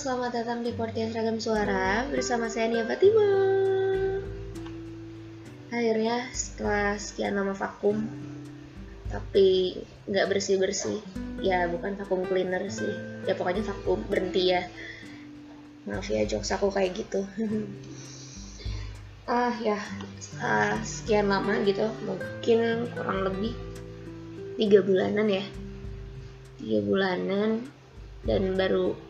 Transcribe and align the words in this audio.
Selamat 0.00 0.32
datang 0.32 0.64
di 0.64 0.72
podcast 0.72 1.12
Ragam 1.12 1.36
Suara 1.36 2.08
bersama 2.08 2.48
saya 2.48 2.72
Nia 2.72 2.88
Fatima. 2.88 3.20
Akhirnya 5.68 6.24
setelah 6.32 6.96
sekian 6.96 7.36
lama 7.36 7.52
vakum, 7.52 8.08
tapi 9.12 9.76
nggak 10.08 10.32
bersih 10.32 10.56
bersih, 10.56 11.04
ya 11.44 11.68
bukan 11.68 12.00
vakum 12.00 12.24
cleaner 12.24 12.64
sih, 12.72 12.88
ya 13.28 13.36
pokoknya 13.36 13.60
vakum 13.60 14.00
berhenti 14.08 14.56
ya. 14.56 14.64
Maaf 15.84 16.08
ya 16.08 16.24
jokes 16.24 16.48
aku 16.48 16.72
kayak 16.72 16.96
gitu. 16.96 17.20
ah 19.28 19.52
ya, 19.60 19.76
setelah 20.16 20.80
sekian 20.80 21.28
lama 21.28 21.60
gitu, 21.68 21.92
mungkin 22.08 22.88
kurang 22.96 23.20
lebih 23.28 23.52
tiga 24.56 24.80
bulanan 24.80 25.28
ya, 25.28 25.44
tiga 26.56 26.80
bulanan 26.88 27.68
dan 28.24 28.56
baru 28.56 29.09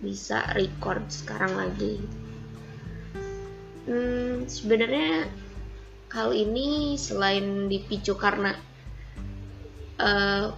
bisa 0.00 0.44
record 0.56 1.04
sekarang 1.12 1.52
lagi. 1.56 2.00
Hmm, 3.84 4.48
sebenarnya 4.48 5.28
hal 6.10 6.32
ini 6.32 6.96
selain 6.96 7.68
dipicu 7.70 8.16
karena 8.16 8.56
uh, 10.00 10.52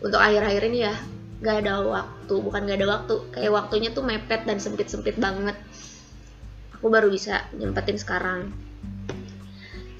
untuk 0.00 0.20
akhir-akhir 0.22 0.62
ini 0.70 0.78
ya 0.86 0.94
gak 1.42 1.66
ada 1.66 1.84
waktu, 1.84 2.34
bukan 2.40 2.64
gak 2.64 2.78
ada 2.80 2.88
waktu, 2.88 3.14
kayak 3.34 3.52
waktunya 3.52 3.90
tuh 3.92 4.06
mepet 4.06 4.46
dan 4.48 4.56
sempit-sempit 4.62 5.18
banget. 5.20 5.58
Aku 6.78 6.88
baru 6.88 7.12
bisa 7.12 7.44
nyempetin 7.52 8.00
sekarang. 8.00 8.54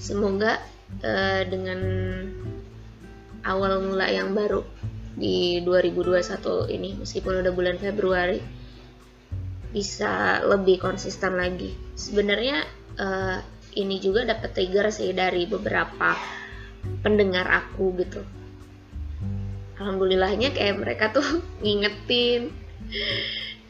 Semoga 0.01 0.63
uh, 1.03 1.43
dengan 1.45 1.81
awal 3.43 3.83
mula 3.83 4.07
yang 4.11 4.33
baru 4.33 4.63
di 5.17 5.65
2021 5.65 6.77
ini 6.77 6.93
meskipun 7.01 7.41
udah 7.41 7.53
bulan 7.57 7.81
Februari 7.81 8.37
bisa 9.77 10.41
lebih 10.41 10.81
konsisten 10.81 11.37
lagi. 11.37 11.77
Sebenarnya 11.93 12.65
uh, 12.97 13.45
ini 13.77 14.01
juga 14.01 14.25
dapat 14.25 14.57
trigger 14.57 14.89
sih 14.89 15.13
dari 15.13 15.45
beberapa 15.45 16.17
pendengar 17.05 17.45
aku 17.45 17.93
gitu. 18.01 18.25
Alhamdulillahnya 19.77 20.57
kayak 20.57 20.81
mereka 20.81 21.13
tuh 21.13 21.45
ngingetin, 21.63 22.57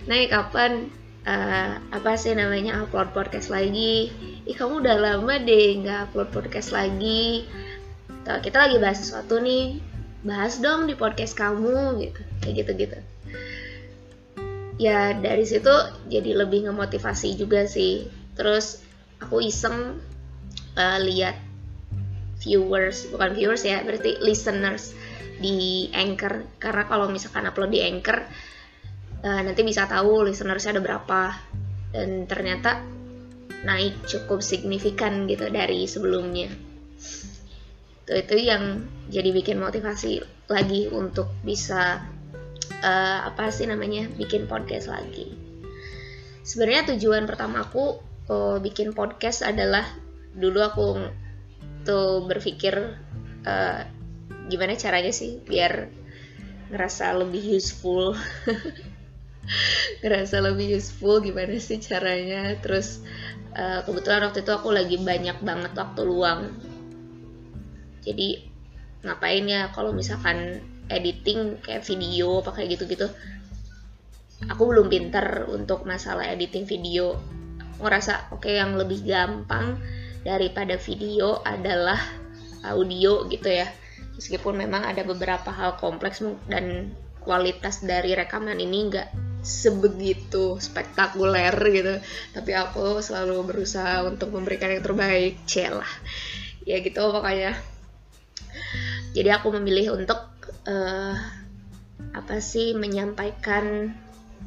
naik 0.07 0.31
kapan 0.31 0.95
uh, 1.27 1.83
apa 1.91 2.15
sih 2.15 2.39
namanya 2.39 2.87
upload 2.87 3.11
podcast 3.11 3.51
lagi? 3.51 4.15
Ih 4.47 4.55
kamu 4.55 4.87
udah 4.87 4.97
lama 5.03 5.43
deh 5.43 5.83
nggak 5.83 6.15
upload 6.15 6.31
podcast 6.31 6.70
lagi. 6.70 7.51
Kita 8.23 8.59
lagi 8.63 8.79
bahas 8.79 9.03
sesuatu 9.03 9.43
nih, 9.43 9.83
bahas 10.23 10.63
dong 10.63 10.87
di 10.87 10.95
podcast 10.95 11.35
kamu 11.35 11.98
gitu, 11.98 12.23
kayak 12.43 12.55
gitu-gitu 12.63 13.16
ya 14.77 15.17
dari 15.17 15.45
situ 15.49 15.73
jadi 16.09 16.37
lebih 16.37 16.69
ngemotivasi 16.69 17.37
juga 17.37 17.65
sih. 17.65 18.09
Terus 18.37 18.81
aku 19.21 19.41
iseng 19.41 20.01
uh, 20.77 20.99
lihat 21.01 21.41
viewers 22.41 23.09
bukan 23.09 23.33
viewers 23.33 23.65
ya 23.65 23.81
berarti 23.83 24.21
listeners 24.21 24.93
di 25.41 25.89
Anchor. 25.93 26.45
Karena 26.61 26.85
kalau 26.85 27.09
misalkan 27.09 27.49
upload 27.49 27.73
di 27.73 27.81
Anchor 27.85 28.19
uh, 29.25 29.41
nanti 29.43 29.61
bisa 29.65 29.89
tahu 29.89 30.29
listenersnya 30.29 30.77
ada 30.77 30.83
berapa. 30.85 31.23
Dan 31.97 32.29
ternyata 32.29 32.85
naik 33.65 34.05
cukup 34.05 34.45
signifikan 34.45 35.25
gitu 35.25 35.49
dari 35.49 35.89
sebelumnya. 35.89 36.53
Itu 38.05 38.13
itu 38.13 38.36
yang 38.39 38.86
jadi 39.09 39.33
bikin 39.33 39.59
motivasi 39.59 40.23
lagi 40.47 40.86
untuk 40.92 41.33
bisa 41.42 42.05
uh, 42.86 43.19
apa 43.27 43.51
sih 43.51 43.67
namanya 43.67 44.07
bikin 44.14 44.47
podcast 44.47 44.86
lagi. 44.86 45.35
Sebenarnya 46.47 46.95
tujuan 46.95 47.27
pertama 47.27 47.67
aku 47.67 47.98
uh, 48.30 48.63
bikin 48.63 48.95
podcast 48.95 49.42
adalah 49.42 49.83
dulu 50.39 50.63
aku 50.63 50.86
tuh 51.83 52.23
berpikir 52.30 52.95
uh, 53.42 53.80
gimana 54.47 54.79
caranya 54.79 55.11
sih 55.11 55.42
biar 55.42 55.91
ngerasa 56.70 57.19
lebih 57.19 57.58
useful. 57.58 58.14
Ngerasa 60.03 60.42
lebih 60.42 60.79
useful 60.79 61.23
gimana 61.23 61.58
sih 61.58 61.83
caranya. 61.83 62.55
Terus 62.63 63.03
uh, 63.55 63.83
kebetulan 63.83 64.30
waktu 64.30 64.42
itu 64.47 64.53
aku 64.55 64.70
lagi 64.70 64.98
banyak 65.03 65.42
banget 65.42 65.73
waktu 65.74 66.03
luang. 66.07 66.55
Jadi 68.07 68.55
ngapain 69.03 69.47
ya 69.47 69.70
kalau 69.70 69.95
misalkan 69.95 70.63
editing 70.89 71.58
kayak 71.63 71.83
video 71.85 72.42
apa 72.42 72.51
kayak 72.57 72.79
gitu-gitu. 72.79 73.07
Aku 74.52 74.69
belum 74.69 74.92
pinter 74.92 75.48
untuk 75.48 75.89
masalah 75.89 76.29
editing 76.29 76.69
video. 76.69 77.17
Ngerasa 77.80 78.33
oke 78.33 78.45
okay, 78.45 78.61
yang 78.61 78.77
lebih 78.77 79.05
gampang 79.05 79.80
daripada 80.24 80.77
video 80.77 81.41
adalah 81.45 81.98
audio 82.67 83.24
gitu 83.30 83.48
ya. 83.48 83.69
Meskipun 84.17 84.57
memang 84.57 84.85
ada 84.85 85.05
beberapa 85.05 85.52
hal 85.52 85.77
kompleks 85.77 86.24
dan 86.48 86.92
kualitas 87.20 87.85
dari 87.85 88.17
rekaman 88.17 88.57
ini 88.57 88.92
nggak 88.92 89.08
sebegitu 89.45 90.58
spektakuler 90.58 91.55
gitu. 91.73 91.95
Tapi 92.33 92.53
aku 92.53 93.01
selalu 93.01 93.45
berusaha 93.47 94.05
untuk 94.05 94.33
memberikan 94.33 94.73
yang 94.73 94.85
terbaik 94.85 95.41
celah 95.48 95.89
ya 96.67 96.83
gitu 96.83 96.98
pokoknya. 96.98 97.55
Jadi 99.17 99.30
aku 99.33 99.48
memilih 99.57 99.97
untuk 99.97 100.36
uh, 100.67 101.15
apa 102.13 102.37
sih 102.41 102.77
menyampaikan 102.77 103.93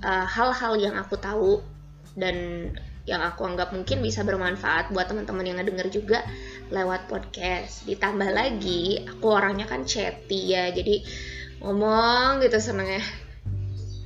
eh, 0.02 0.26
hal-hal 0.26 0.74
uh, 0.78 0.80
yang 0.80 0.96
aku 0.98 1.18
tahu 1.18 1.62
dan 2.14 2.70
yang 3.10 3.26
aku 3.26 3.42
anggap 3.42 3.74
mungkin 3.74 4.06
bisa 4.06 4.22
bermanfaat 4.22 4.94
buat 4.94 5.10
teman-teman 5.10 5.46
yang 5.46 5.58
ngedenger 5.58 5.90
juga 5.90 6.20
lewat 6.70 7.10
podcast. 7.10 7.90
Ditambah 7.90 8.30
lagi, 8.30 9.02
aku 9.02 9.34
orangnya 9.34 9.66
kan 9.66 9.82
chatty 9.82 10.54
ya, 10.54 10.70
jadi 10.70 11.02
ngomong 11.66 12.46
gitu 12.46 12.62
senengnya. 12.62 13.02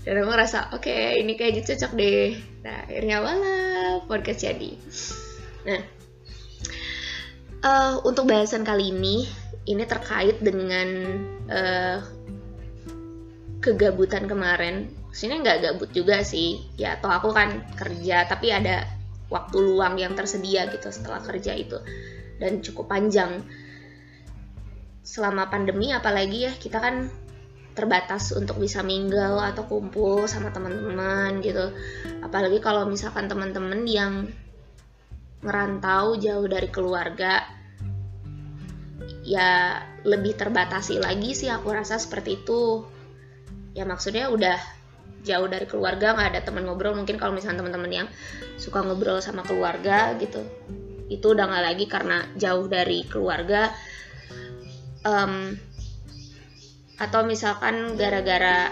Dan 0.07 0.23
aku 0.23 0.29
ngerasa, 0.31 0.71
oke 0.71 0.87
okay, 0.87 1.19
ini 1.19 1.35
kayak 1.35 1.63
gitu 1.63 1.75
cocok 1.75 1.91
deh. 1.99 2.31
Nah 2.63 2.87
akhirnya 2.87 3.17
wala 3.19 3.59
podcast 4.07 4.39
jadi. 4.47 4.71
Nah, 5.67 5.79
uh, 7.63 8.03
untuk 8.03 8.29
bahasan 8.29 8.67
kali 8.67 8.91
ini, 8.91 9.25
ini 9.65 9.83
terkait 9.87 10.43
dengan 10.43 10.87
uh, 11.47 11.97
kegabutan 13.63 14.27
kemarin. 14.27 14.91
Maksudnya 15.09 15.39
nggak 15.39 15.59
gabut 15.63 15.89
juga 15.95 16.21
sih. 16.21 16.59
Ya 16.75 16.99
atau 16.99 17.09
aku 17.09 17.31
kan 17.31 17.63
kerja 17.79 18.27
tapi 18.27 18.51
ada 18.51 18.85
waktu 19.31 19.57
luang 19.63 19.97
yang 19.97 20.13
tersedia 20.13 20.67
gitu 20.69 20.91
setelah 20.91 21.23
kerja 21.23 21.55
itu. 21.55 21.79
Dan 22.37 22.59
cukup 22.59 22.91
panjang. 22.91 23.41
Selama 25.03 25.47
pandemi 25.47 25.95
apalagi 25.95 26.51
ya 26.51 26.53
kita 26.55 26.79
kan 26.79 27.07
terbatas 27.73 28.29
untuk 28.37 28.61
bisa 28.61 28.85
minggal 28.85 29.41
atau 29.41 29.65
kumpul 29.65 30.29
sama 30.29 30.53
teman-teman 30.53 31.41
gitu. 31.41 31.73
Apalagi 32.21 32.61
kalau 32.61 32.85
misalkan 32.85 33.25
teman-teman 33.25 33.81
yang 33.89 34.29
ngerantau 35.43 36.15
jauh 36.17 36.47
dari 36.47 36.71
keluarga 36.71 37.43
ya 39.23 39.79
lebih 40.03 40.35
terbatasi 40.35 40.99
lagi 40.99 41.31
sih 41.35 41.51
aku 41.51 41.71
rasa 41.71 41.99
seperti 41.99 42.43
itu. 42.43 42.83
Ya 43.73 43.87
maksudnya 43.87 44.29
udah 44.29 44.59
jauh 45.23 45.47
dari 45.47 45.63
keluarga 45.65 46.15
nggak 46.15 46.29
ada 46.35 46.41
teman 46.43 46.67
ngobrol. 46.67 46.95
Mungkin 46.95 47.15
kalau 47.15 47.31
misalnya 47.35 47.63
teman-teman 47.63 47.91
yang 47.91 48.07
suka 48.59 48.83
ngobrol 48.83 49.23
sama 49.23 49.43
keluarga 49.47 50.15
gitu 50.19 50.43
itu 51.11 51.25
udah 51.35 51.45
nggak 51.45 51.63
lagi 51.63 51.85
karena 51.87 52.17
jauh 52.35 52.67
dari 52.67 53.07
keluarga. 53.07 53.71
Um, 55.03 55.59
atau 56.95 57.27
misalkan 57.27 57.99
gara-gara 57.99 58.71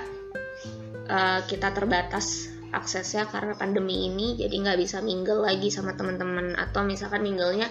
uh, 1.11 1.39
kita 1.43 1.75
terbatas 1.75 2.50
aksesnya 2.71 3.27
karena 3.27 3.53
pandemi 3.55 4.07
ini 4.07 4.39
jadi 4.39 4.51
nggak 4.51 4.79
bisa 4.79 5.03
mingle 5.03 5.43
lagi 5.43 5.71
sama 5.71 5.95
teman-teman. 5.95 6.55
Atau 6.55 6.87
misalkan 6.87 7.23
minglenya 7.23 7.67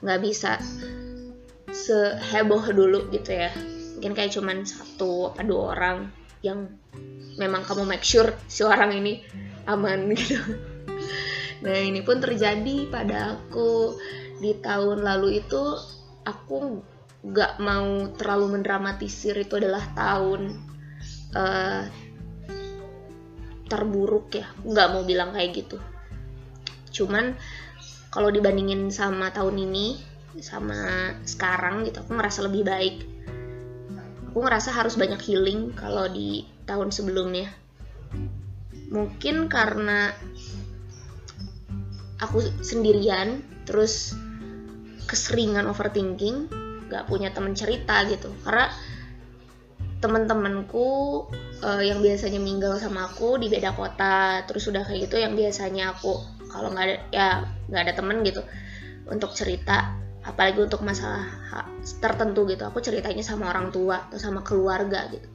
nggak 0.00 0.20
bisa 0.22 0.58
seheboh 1.74 2.62
dulu 2.70 3.10
gitu 3.10 3.34
ya. 3.34 3.50
Mungkin 3.98 4.12
kayak 4.14 4.32
cuman 4.34 4.66
satu 4.66 5.34
apa 5.34 5.42
dua 5.42 5.62
orang 5.74 5.98
yang 6.44 6.70
memang 7.38 7.66
kamu 7.66 7.88
make 7.88 8.06
sure 8.06 8.30
si 8.46 8.62
orang 8.62 8.94
ini 8.94 9.22
aman 9.66 10.10
gitu. 10.18 10.38
Nah 11.64 11.76
ini 11.80 12.04
pun 12.04 12.20
terjadi 12.22 12.88
pada 12.88 13.38
aku. 13.38 13.98
Di 14.34 14.60
tahun 14.60 15.06
lalu 15.06 15.40
itu 15.40 15.62
aku 16.26 16.82
gak 17.24 17.56
mau 17.62 18.12
terlalu 18.20 18.60
mendramatisir 18.60 19.32
itu 19.40 19.56
adalah 19.56 19.80
tahun 19.96 20.60
uh, 21.32 21.88
terburuk 23.74 24.30
ya. 24.30 24.46
Nggak 24.62 24.88
mau 24.94 25.02
bilang 25.02 25.34
kayak 25.34 25.50
gitu. 25.58 25.82
Cuman 26.94 27.34
kalau 28.14 28.30
dibandingin 28.30 28.94
sama 28.94 29.34
tahun 29.34 29.58
ini 29.66 29.98
sama 30.38 31.10
sekarang 31.26 31.82
gitu 31.90 32.06
aku 32.06 32.14
ngerasa 32.14 32.46
lebih 32.46 32.62
baik. 32.62 32.96
Aku 34.30 34.38
ngerasa 34.38 34.70
harus 34.70 34.94
banyak 34.94 35.18
healing 35.26 35.74
kalau 35.74 36.06
di 36.06 36.46
tahun 36.66 36.94
sebelumnya. 36.94 37.50
Mungkin 38.94 39.50
karena 39.50 40.14
aku 42.22 42.42
sendirian 42.62 43.42
terus 43.66 44.14
keseringan 45.10 45.66
overthinking 45.66 46.46
gak 46.90 47.06
punya 47.10 47.34
temen 47.34 47.58
cerita 47.58 48.06
gitu. 48.06 48.30
Karena 48.46 48.70
teman-temanku 50.04 51.24
uh, 51.64 51.80
yang 51.80 52.04
biasanya 52.04 52.36
minggal 52.36 52.76
sama 52.76 53.08
aku 53.08 53.40
di 53.40 53.48
beda 53.48 53.72
kota 53.72 54.44
terus 54.44 54.68
udah 54.68 54.84
kayak 54.84 55.08
gitu 55.08 55.16
yang 55.16 55.32
biasanya 55.32 55.96
aku 55.96 56.20
kalau 56.52 56.68
nggak 56.76 56.84
ada 56.84 56.96
ya 57.08 57.28
nggak 57.72 57.82
ada 57.88 57.92
temen 57.96 58.20
gitu 58.20 58.44
untuk 59.08 59.32
cerita 59.32 59.96
apalagi 60.20 60.60
untuk 60.60 60.84
masalah 60.84 61.24
tertentu 62.04 62.44
gitu 62.52 62.68
aku 62.68 62.84
ceritanya 62.84 63.24
sama 63.24 63.48
orang 63.48 63.72
tua 63.72 64.08
atau 64.08 64.20
sama 64.20 64.44
keluarga 64.44 65.08
gitu. 65.08 65.28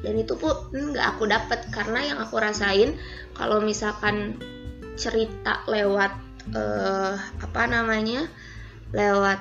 Dan 0.00 0.16
itu 0.16 0.32
pun 0.40 0.72
nggak 0.72 1.06
aku 1.16 1.28
dapet 1.28 1.60
karena 1.68 2.00
yang 2.00 2.18
aku 2.24 2.40
rasain 2.40 2.96
kalau 3.36 3.60
misalkan 3.60 4.40
cerita 4.96 5.64
lewat 5.68 6.12
uh, 6.56 7.16
apa 7.16 7.62
namanya 7.68 8.24
lewat 8.96 9.40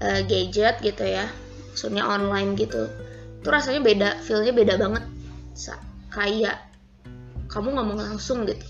uh, 0.00 0.20
gadget 0.24 0.80
gitu 0.80 1.04
ya 1.04 1.28
maksudnya 1.68 2.08
online 2.08 2.56
gitu 2.56 2.88
itu 3.48 3.56
rasanya 3.56 3.80
beda 3.80 4.08
feelnya 4.20 4.52
beda 4.52 4.74
banget. 4.76 5.08
Kayak 6.12 6.68
kamu 7.48 7.80
ngomong 7.80 7.96
langsung 7.96 8.44
gitu. 8.44 8.60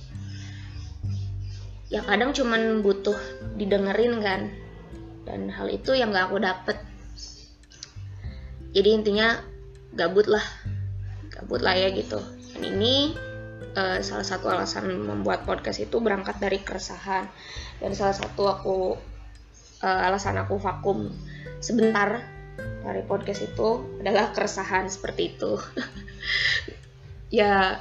Ya 1.91 2.07
kadang 2.07 2.31
cuman 2.31 2.79
butuh 2.87 3.19
didengerin 3.59 4.23
kan. 4.23 4.55
Dan 5.27 5.51
hal 5.51 5.67
itu 5.67 5.99
yang 5.99 6.15
gak 6.15 6.31
aku 6.31 6.39
dapet. 6.39 6.79
Jadi 8.71 8.89
intinya 8.95 9.43
gabut 9.99 10.31
lah 10.31 10.47
gabut 11.35 11.59
lah 11.59 11.75
ya 11.75 11.91
gitu. 11.91 12.23
Dan 12.55 12.79
ini 12.79 13.19
uh, 13.75 13.99
salah 13.99 14.23
satu 14.23 14.47
alasan 14.47 14.95
membuat 14.95 15.43
podcast 15.43 15.83
itu 15.83 15.99
berangkat 15.99 16.39
dari 16.39 16.63
keresahan. 16.63 17.27
Dan 17.83 17.99
salah 17.99 18.15
satu 18.15 18.47
aku 18.47 18.95
uh, 19.83 20.07
alasan 20.07 20.39
aku 20.39 20.55
vakum 20.63 21.11
sebentar 21.59 22.38
dari 22.59 23.03
podcast 23.05 23.45
itu 23.45 24.01
adalah 24.01 24.33
keresahan 24.33 24.89
seperti 24.89 25.37
itu 25.37 25.61
ya 27.39 27.79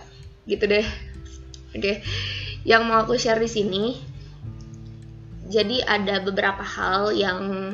gitu 0.47 0.68
deh 0.68 0.88
oke 1.75 1.79
okay. 1.79 1.95
yang 2.68 2.88
mau 2.88 3.03
aku 3.03 3.15
share 3.15 3.39
di 3.39 3.50
sini 3.50 3.83
jadi 5.47 5.83
ada 5.88 6.19
beberapa 6.19 6.63
hal 6.63 7.15
yang 7.15 7.74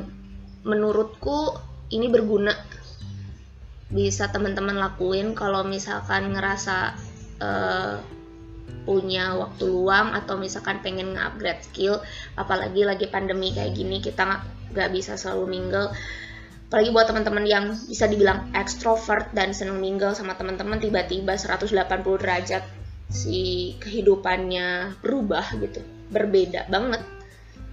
menurutku 0.62 1.58
ini 1.90 2.06
berguna 2.06 2.54
bisa 3.90 4.30
teman-teman 4.30 4.78
lakuin 4.78 5.36
kalau 5.36 5.62
misalkan 5.62 6.34
ngerasa 6.34 6.96
uh, 7.38 8.00
punya 8.84 9.32
waktu 9.36 9.64
luang 9.64 10.12
atau 10.12 10.36
misalkan 10.36 10.80
pengen 10.84 11.16
nge-upgrade 11.16 11.62
skill 11.64 11.94
apalagi 12.36 12.84
lagi 12.84 13.06
pandemi 13.08 13.52
kayak 13.52 13.76
gini 13.76 14.00
kita 14.00 14.44
nggak 14.74 14.90
bisa 14.92 15.16
selalu 15.16 15.56
mingle 15.56 15.88
apalagi 16.74 16.90
buat 16.90 17.06
teman-teman 17.06 17.46
yang 17.46 17.70
bisa 17.86 18.10
dibilang 18.10 18.50
extrovert 18.50 19.30
dan 19.30 19.54
seneng 19.54 19.78
mingle 19.78 20.10
sama 20.10 20.34
teman-teman 20.34 20.82
tiba-tiba 20.82 21.38
180 21.38 21.70
derajat 22.18 22.66
si 23.06 23.78
kehidupannya 23.78 24.98
berubah 24.98 25.54
gitu. 25.62 25.86
Berbeda 26.10 26.66
banget. 26.66 27.06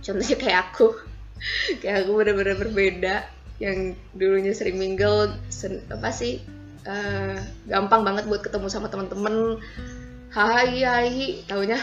Contohnya 0.06 0.38
kayak 0.38 0.60
aku. 0.70 0.94
Kayak 1.82 2.06
aku 2.06 2.12
bener-bener 2.14 2.54
berbeda. 2.62 3.26
Yang 3.58 3.98
dulunya 4.14 4.54
sering 4.54 4.78
mingle 4.78 5.34
sen 5.50 5.82
apa 5.90 6.14
sih 6.14 6.38
uh, 6.86 7.42
gampang 7.66 8.06
banget 8.06 8.30
buat 8.30 8.46
ketemu 8.46 8.70
sama 8.70 8.94
teman-teman. 8.94 9.58
Hai 10.30 10.86
hai 10.86 11.42
taunya 11.50 11.82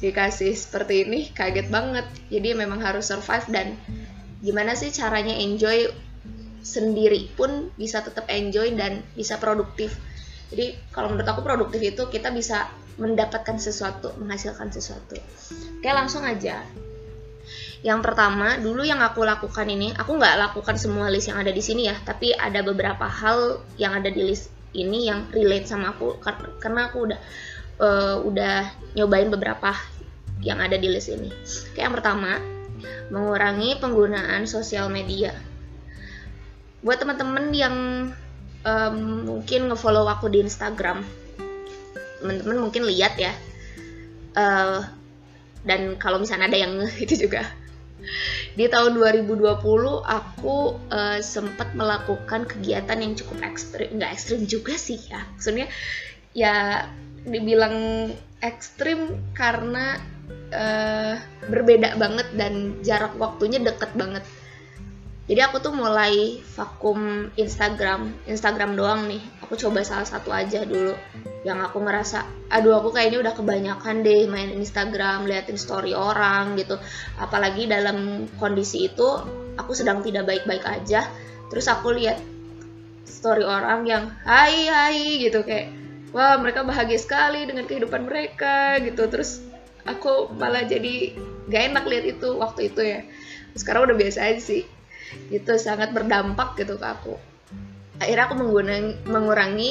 dikasih 0.00 0.56
seperti 0.56 1.04
ini 1.04 1.28
kaget 1.36 1.68
banget. 1.68 2.08
Jadi 2.32 2.56
memang 2.56 2.80
harus 2.80 3.12
survive 3.12 3.44
dan 3.52 3.76
gimana 4.42 4.74
sih 4.74 4.90
caranya 4.90 5.32
enjoy 5.38 5.86
sendiri 6.62 7.30
pun 7.34 7.70
bisa 7.78 8.02
tetap 8.02 8.26
enjoy 8.28 8.74
dan 8.74 9.06
bisa 9.14 9.38
produktif? 9.38 9.94
Jadi 10.52 10.76
kalau 10.92 11.14
menurut 11.14 11.28
aku 11.30 11.40
produktif 11.40 11.80
itu 11.80 12.02
kita 12.12 12.28
bisa 12.34 12.68
mendapatkan 13.00 13.56
sesuatu 13.56 14.12
menghasilkan 14.20 14.68
sesuatu. 14.68 15.16
Oke 15.80 15.88
langsung 15.88 16.26
aja. 16.26 16.60
Yang 17.82 18.00
pertama 18.04 18.60
dulu 18.60 18.86
yang 18.86 19.02
aku 19.02 19.26
lakukan 19.26 19.66
ini 19.66 19.90
aku 19.96 20.14
nggak 20.14 20.38
lakukan 20.38 20.78
semua 20.78 21.10
list 21.10 21.32
yang 21.32 21.42
ada 21.42 21.50
di 21.50 21.58
sini 21.58 21.90
ya 21.90 21.96
tapi 22.06 22.30
ada 22.30 22.62
beberapa 22.62 23.08
hal 23.10 23.58
yang 23.74 23.98
ada 23.98 24.06
di 24.06 24.22
list 24.22 24.52
ini 24.72 25.10
yang 25.10 25.26
relate 25.34 25.66
sama 25.66 25.92
aku 25.92 26.20
karena 26.62 26.88
aku 26.88 27.10
udah 27.10 27.20
uh, 27.82 28.16
udah 28.22 28.70
nyobain 28.94 29.28
beberapa 29.28 29.74
yang 30.42 30.62
ada 30.62 30.78
di 30.78 30.88
list 30.90 31.10
ini. 31.10 31.30
Oke 31.72 31.82
yang 31.82 31.94
pertama 31.96 32.38
mengurangi 33.10 33.78
penggunaan 33.78 34.44
sosial 34.48 34.88
media. 34.88 35.34
Buat 36.82 37.02
teman-teman 37.02 37.54
yang 37.54 37.76
um, 38.66 38.96
mungkin 39.26 39.70
ngefollow 39.70 40.06
aku 40.06 40.30
di 40.30 40.42
Instagram, 40.42 41.06
teman-teman 42.22 42.68
mungkin 42.68 42.86
lihat 42.86 43.14
ya. 43.18 43.32
Uh, 44.32 44.82
dan 45.62 45.94
kalau 45.98 46.18
misalnya 46.18 46.50
ada 46.50 46.58
yang 46.58 46.74
itu 47.04 47.28
juga 47.28 47.46
di 48.58 48.66
tahun 48.68 48.98
2020 48.98 49.62
aku 50.02 50.56
uh, 50.90 51.20
sempat 51.22 51.72
melakukan 51.72 52.44
kegiatan 52.44 52.98
yang 52.98 53.14
cukup 53.16 53.46
ekstrim 53.46 53.88
nggak 53.96 54.12
ekstrim 54.12 54.42
juga 54.44 54.74
sih 54.76 54.98
ya 55.08 55.22
maksudnya 55.32 55.66
ya 56.34 56.86
dibilang 57.22 58.10
ekstrim 58.42 59.22
karena 59.32 60.02
uh, 60.52 61.14
berbeda 61.48 61.96
banget 61.96 62.28
dan 62.36 62.78
jarak 62.84 63.16
waktunya 63.16 63.58
deket 63.58 63.92
banget. 63.96 64.24
Jadi 65.22 65.38
aku 65.38 65.62
tuh 65.62 65.70
mulai 65.70 66.42
vakum 66.58 67.30
Instagram. 67.38 68.10
Instagram 68.26 68.74
doang 68.74 69.06
nih. 69.06 69.22
Aku 69.46 69.54
coba 69.54 69.86
salah 69.86 70.04
satu 70.04 70.34
aja 70.34 70.66
dulu. 70.66 70.98
Yang 71.46 71.70
aku 71.70 71.78
ngerasa 71.78 72.26
aduh 72.50 72.82
aku 72.82 72.90
kayaknya 72.92 73.22
udah 73.22 73.34
kebanyakan 73.38 74.02
deh 74.02 74.26
main 74.28 74.50
Instagram 74.50 75.30
liatin 75.30 75.54
story 75.54 75.94
orang 75.94 76.58
gitu. 76.58 76.74
Apalagi 77.22 77.70
dalam 77.70 78.26
kondisi 78.36 78.90
itu 78.90 79.08
aku 79.54 79.72
sedang 79.72 80.02
tidak 80.02 80.26
baik-baik 80.26 80.66
aja. 80.66 81.06
Terus 81.54 81.70
aku 81.70 81.94
lihat 81.94 82.18
story 83.06 83.46
orang 83.46 83.86
yang 83.86 84.10
hai 84.26 84.66
hai 84.66 85.22
gitu. 85.22 85.46
Kayak 85.46 85.70
wah 86.10 86.34
mereka 86.42 86.66
bahagia 86.66 86.98
sekali 86.98 87.46
dengan 87.46 87.70
kehidupan 87.70 88.10
mereka 88.10 88.82
gitu. 88.82 89.06
Terus 89.06 89.51
aku 89.86 90.30
malah 90.38 90.64
jadi 90.66 91.16
gak 91.50 91.62
enak 91.74 91.84
lihat 91.88 92.04
itu 92.18 92.28
waktu 92.38 92.70
itu 92.70 92.80
ya. 92.82 93.00
Sekarang 93.58 93.90
udah 93.90 93.96
biasa 93.98 94.18
aja 94.32 94.40
sih. 94.40 94.62
Itu 95.28 95.58
sangat 95.60 95.92
berdampak 95.92 96.56
gitu 96.56 96.78
ke 96.80 96.86
aku. 96.86 97.14
Akhirnya 98.00 98.24
aku 98.26 98.36
mengurangi, 98.40 98.92
mengurangi 99.06 99.70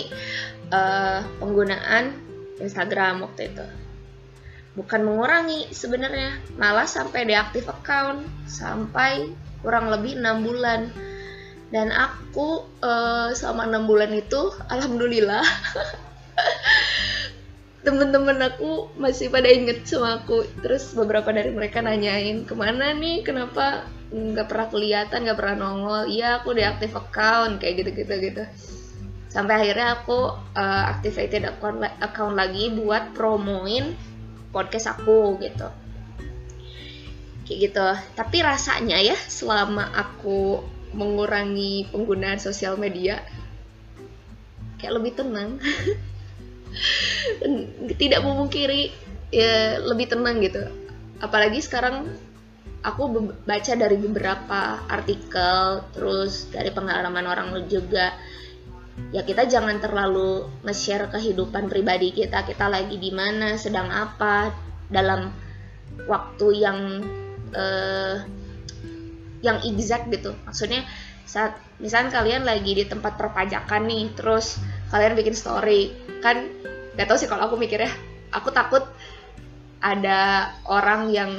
uh, 0.71 1.25
penggunaan 1.41 2.15
Instagram 2.61 3.25
waktu 3.25 3.51
itu. 3.51 3.65
Bukan 4.71 5.03
mengurangi 5.03 5.67
sebenarnya 5.75 6.39
malah 6.55 6.87
sampai 6.87 7.27
deaktif 7.27 7.67
account 7.67 8.23
sampai 8.47 9.33
kurang 9.59 9.91
lebih 9.91 10.15
enam 10.15 10.45
bulan. 10.45 10.87
Dan 11.71 11.87
aku 11.91 12.67
uh, 12.83 13.31
selama 13.31 13.63
enam 13.67 13.87
bulan 13.87 14.11
itu 14.11 14.51
alhamdulillah 14.67 15.43
temen-temen 17.81 18.37
aku 18.41 18.93
masih 18.97 19.33
pada 19.33 19.49
inget 19.49 19.85
sama 19.89 20.21
aku. 20.21 20.45
Terus 20.61 20.93
beberapa 20.93 21.33
dari 21.33 21.49
mereka 21.49 21.81
nanyain 21.81 22.45
ke 22.45 22.53
mana 22.53 22.93
nih? 22.93 23.25
Kenapa 23.25 23.89
nggak 24.11 24.47
pernah 24.47 24.67
kelihatan 24.69 25.19
nggak 25.25 25.37
pernah 25.39 25.55
nongol? 25.57 26.03
Iya 26.09 26.41
aku 26.41 26.53
deaktif 26.53 26.93
account 26.93 27.57
kayak 27.57 27.85
gitu 27.85 27.89
gitu. 28.05 28.13
Gitu 28.17 28.43
sampai 29.31 29.63
akhirnya 29.63 29.95
aku 29.95 30.35
uh, 30.59 30.83
activated 30.91 31.47
account 31.47 31.79
account 32.03 32.35
lagi 32.35 32.67
buat 32.75 33.15
promoin 33.15 33.95
podcast 34.51 34.91
aku 34.91 35.39
gitu. 35.39 35.71
Kayak 37.47 37.59
gitu. 37.71 37.87
Tapi 38.19 38.37
rasanya 38.43 38.99
ya 38.99 39.15
selama 39.15 39.87
aku 39.95 40.59
mengurangi 40.91 41.87
penggunaan 41.87 42.43
sosial 42.43 42.75
media 42.75 43.23
kayak 44.75 44.99
lebih 44.99 45.15
tenang 45.15 45.55
tidak 47.99 48.21
memungkiri 48.23 48.91
ya 49.31 49.79
lebih 49.81 50.11
tenang 50.11 50.39
gitu. 50.43 50.67
Apalagi 51.21 51.61
sekarang 51.63 52.11
aku 52.81 53.33
baca 53.45 53.73
dari 53.77 53.97
beberapa 53.97 54.81
artikel 54.89 55.85
terus 55.93 56.49
dari 56.49 56.73
pengalaman 56.73 57.25
orang 57.29 57.47
juga 57.69 58.11
ya 59.13 59.21
kita 59.21 59.45
jangan 59.47 59.77
terlalu 59.79 60.49
nge-share 60.65 61.07
kehidupan 61.09 61.71
pribadi 61.71 62.11
kita. 62.11 62.43
Kita 62.43 62.67
lagi 62.67 62.97
di 62.97 63.11
mana 63.13 63.55
sedang 63.55 63.87
apa 63.87 64.51
dalam 64.91 65.31
waktu 66.05 66.47
yang 66.57 66.79
uh, 67.55 68.15
yang 69.41 69.57
exact 69.65 70.11
gitu. 70.11 70.35
Maksudnya 70.45 70.85
saat 71.25 71.55
misalnya 71.79 72.11
kalian 72.11 72.43
lagi 72.43 72.75
di 72.75 72.85
tempat 72.85 73.15
perpajakan 73.15 73.87
nih 73.87 74.11
terus 74.13 74.59
kalian 74.91 75.15
bikin 75.15 75.33
story. 75.33 75.95
Kan 76.19 76.51
gak 76.99 77.07
tau 77.07 77.17
sih 77.17 77.31
kalau 77.31 77.47
aku 77.47 77.55
mikirnya. 77.55 77.89
Aku 78.35 78.51
takut 78.51 78.83
ada 79.81 80.51
orang 80.67 81.09
yang 81.09 81.31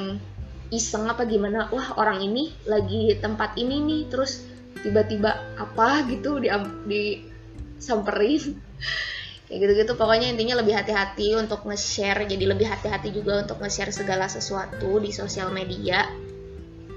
iseng 0.73 1.07
apa 1.07 1.29
gimana. 1.29 1.69
Wah 1.71 1.95
orang 2.01 2.25
ini 2.25 2.51
lagi 2.65 3.15
tempat 3.21 3.55
ini 3.61 3.79
nih 3.85 4.03
terus 4.09 4.43
tiba-tiba 4.81 5.37
apa 5.61 6.09
gitu 6.09 6.41
di 6.41 6.49
disamperin. 6.89 8.43
Kayak 9.47 9.59
gitu-gitu. 9.69 9.93
Pokoknya 10.01 10.33
intinya 10.33 10.65
lebih 10.65 10.73
hati-hati 10.73 11.37
untuk 11.37 11.69
nge-share. 11.69 12.25
Jadi 12.25 12.45
lebih 12.49 12.65
hati-hati 12.65 13.13
juga 13.13 13.45
untuk 13.45 13.61
nge-share 13.61 13.93
segala 13.93 14.25
sesuatu 14.25 14.97
di 14.97 15.13
sosial 15.13 15.53
media. 15.53 16.09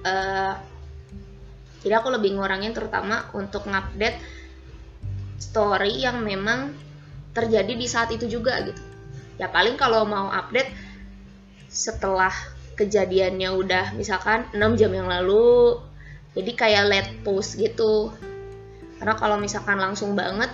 Uh, 0.06 0.56
jadi 1.86 2.02
aku 2.02 2.10
lebih 2.16 2.34
ngurangin 2.34 2.74
terutama 2.74 3.30
untuk 3.38 3.70
ngupdate 3.70 4.18
story 5.39 6.04
yang 6.04 6.24
memang 6.24 6.74
terjadi 7.36 7.74
di 7.75 7.88
saat 7.88 8.12
itu 8.15 8.27
juga 8.27 8.63
gitu. 8.63 8.82
Ya 9.36 9.51
paling 9.51 9.75
kalau 9.75 10.08
mau 10.08 10.32
update 10.32 10.72
setelah 11.68 12.32
kejadiannya 12.80 13.50
udah 13.51 13.86
misalkan 13.96 14.48
6 14.56 14.80
jam 14.80 14.92
yang 14.96 15.12
lalu 15.12 15.80
jadi 16.36 16.51
kayak 16.56 16.84
let 16.88 17.08
post 17.24 17.60
gitu. 17.60 18.12
Karena 19.00 19.15
kalau 19.20 19.36
misalkan 19.36 19.80
langsung 19.80 20.15
banget 20.15 20.51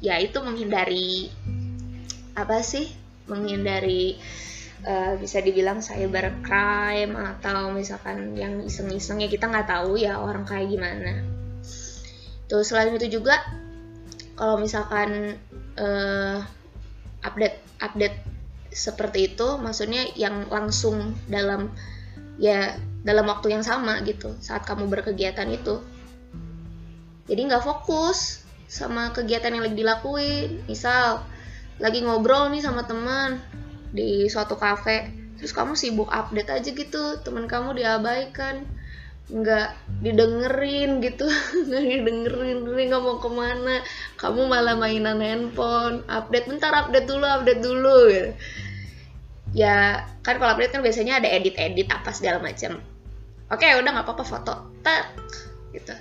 ya 0.00 0.16
itu 0.20 0.40
menghindari 0.40 1.28
apa 2.32 2.64
sih 2.64 2.88
menghindari 3.28 4.16
uh, 4.84 5.16
bisa 5.20 5.44
dibilang 5.44 5.84
cyber 5.84 6.40
crime 6.40 7.12
atau 7.16 7.68
misalkan 7.72 8.32
yang 8.32 8.64
iseng-iseng 8.64 9.20
ya 9.20 9.28
kita 9.28 9.48
nggak 9.48 9.68
tahu 9.68 10.00
ya 10.00 10.16
orang 10.16 10.48
kayak 10.48 10.72
gimana 10.72 11.20
Terus 12.50 12.74
selain 12.74 12.90
itu 12.98 13.22
juga 13.22 13.38
kalau 14.34 14.58
misalkan 14.58 15.38
uh, 15.78 16.42
update 17.22 17.62
update 17.78 18.18
seperti 18.74 19.30
itu, 19.30 19.54
maksudnya 19.62 20.10
yang 20.18 20.50
langsung 20.50 21.14
dalam 21.30 21.70
ya 22.42 22.74
dalam 23.06 23.30
waktu 23.30 23.54
yang 23.54 23.62
sama 23.62 24.02
gitu 24.02 24.34
saat 24.42 24.66
kamu 24.66 24.90
berkegiatan 24.90 25.46
itu. 25.46 25.78
Jadi 27.30 27.40
nggak 27.46 27.62
fokus 27.62 28.42
sama 28.66 29.14
kegiatan 29.14 29.54
yang 29.54 29.62
lagi 29.62 29.78
dilakuin. 29.78 30.66
Misal 30.66 31.22
lagi 31.78 32.02
ngobrol 32.02 32.50
nih 32.50 32.66
sama 32.66 32.82
teman 32.82 33.38
di 33.94 34.26
suatu 34.26 34.58
kafe, 34.58 35.10
terus 35.38 35.54
kamu 35.54 35.78
sibuk 35.78 36.10
update 36.10 36.50
aja 36.50 36.70
gitu, 36.74 37.04
teman 37.22 37.46
kamu 37.46 37.78
diabaikan 37.78 38.66
nggak 39.30 39.68
didengerin 40.02 40.98
gitu. 41.04 41.28
Nggak 41.68 41.84
didengerin 41.86 42.66
gue 42.66 42.82
nggak 42.90 43.02
mau 43.02 43.22
ke 43.22 43.30
mana. 43.30 43.76
Kamu 44.18 44.50
malah 44.50 44.74
mainan 44.74 45.22
handphone. 45.22 46.02
Update 46.10 46.50
bentar 46.50 46.72
update 46.74 47.06
dulu 47.06 47.24
update 47.28 47.62
dulu 47.62 47.96
gitu. 48.10 48.30
Ya 49.54 50.06
kan 50.26 50.42
kalau 50.42 50.58
update 50.58 50.74
kan 50.74 50.82
biasanya 50.82 51.22
ada 51.22 51.30
edit 51.30 51.54
edit 51.58 51.86
apa 51.94 52.10
segala 52.10 52.42
macam. 52.42 52.82
Oke 53.50 53.66
udah 53.66 53.90
nggak 53.90 54.06
apa-apa 54.06 54.24
foto. 54.26 54.54
Tak 54.82 55.14
gitu. 55.74 55.94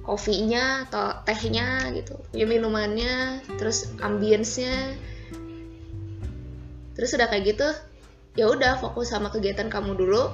Kopinya 0.00 0.88
atau 0.88 1.20
tehnya 1.28 1.84
gitu. 1.92 2.16
Ya 2.32 2.48
minumannya 2.48 3.44
terus 3.60 3.92
ambience-nya. 4.00 4.96
Terus 6.96 7.12
udah 7.12 7.28
kayak 7.28 7.44
gitu 7.44 7.68
ya 8.38 8.46
udah 8.46 8.78
fokus 8.78 9.10
sama 9.10 9.34
kegiatan 9.34 9.66
kamu 9.66 9.98
dulu 9.98 10.30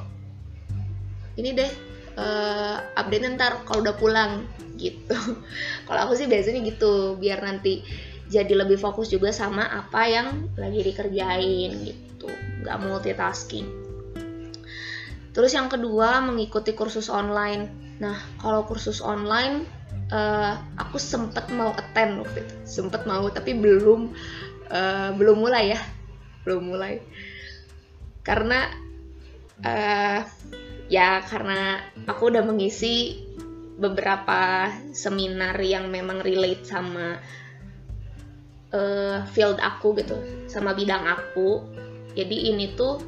ini 1.35 1.51
deh 1.55 1.73
uh, 2.19 2.79
update 2.95 3.27
ntar 3.35 3.63
kalau 3.67 3.83
udah 3.83 3.97
pulang 3.99 4.33
gitu. 4.79 5.15
Kalau 5.87 6.01
aku 6.11 6.19
sih 6.19 6.27
biasanya 6.27 6.61
gitu 6.67 7.15
biar 7.19 7.43
nanti 7.43 7.83
jadi 8.27 8.51
lebih 8.57 8.81
fokus 8.81 9.13
juga 9.13 9.31
sama 9.31 9.69
apa 9.69 10.03
yang 10.11 10.51
lagi 10.59 10.81
dikerjain 10.83 11.71
gitu. 11.87 12.29
Nggak 12.65 12.79
multitasking. 12.83 13.67
Terus 15.35 15.51
yang 15.55 15.67
kedua 15.67 16.23
mengikuti 16.23 16.75
kursus 16.75 17.11
online. 17.11 17.71
Nah 17.99 18.19
kalau 18.39 18.67
kursus 18.67 19.03
online 19.03 19.67
uh, 20.11 20.59
aku 20.79 20.99
sempet 20.99 21.51
mau 21.55 21.75
attend 21.75 22.23
waktu 22.23 22.43
itu. 22.43 22.55
Sempet 22.67 23.07
mau 23.07 23.27
tapi 23.31 23.55
belum 23.55 24.15
uh, 24.71 25.11
belum 25.15 25.43
mulai 25.43 25.75
ya. 25.75 25.81
Belum 26.47 26.71
mulai. 26.75 27.03
Karena 28.25 28.73
uh, 29.63 30.21
ya 30.93 31.25
karena 31.25 31.81
aku 32.05 32.29
udah 32.33 32.45
mengisi 32.45 33.25
beberapa 33.75 34.71
seminar 34.95 35.59
yang 35.59 35.91
memang 35.91 36.23
relate 36.23 36.63
sama 36.63 37.19
uh, 38.71 39.19
field 39.35 39.59
aku 39.59 39.99
gitu 39.99 40.17
sama 40.47 40.77
bidang 40.77 41.05
aku. 41.05 41.65
Jadi 42.15 42.55
ini 42.55 42.79
tuh 42.79 43.03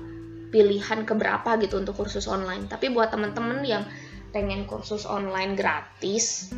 pilihan 0.50 1.06
keberapa 1.06 1.54
gitu 1.62 1.78
untuk 1.78 1.94
kursus 1.94 2.26
online. 2.26 2.66
Tapi 2.66 2.90
buat 2.90 3.14
temen-temen 3.14 3.62
yang 3.62 3.86
pengen 4.34 4.66
kursus 4.66 5.06
online 5.06 5.54
gratis 5.54 6.50